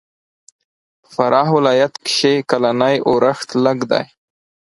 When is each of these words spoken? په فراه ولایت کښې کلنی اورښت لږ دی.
په 1.01 1.07
فراه 1.15 1.49
ولایت 1.57 1.93
کښې 2.05 2.33
کلنی 2.51 2.95
اورښت 3.09 3.49
لږ 3.65 3.79
دی. 3.91 4.05